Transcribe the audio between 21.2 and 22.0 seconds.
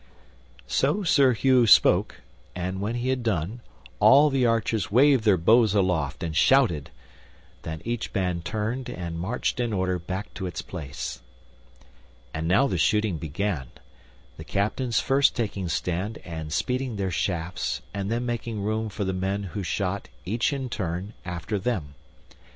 after them.